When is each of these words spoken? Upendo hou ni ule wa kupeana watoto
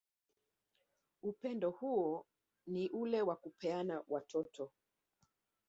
Upendo 1.23 1.71
hou 1.71 2.25
ni 2.67 2.89
ule 2.89 3.21
wa 3.21 3.35
kupeana 3.35 4.03
watoto 4.07 4.71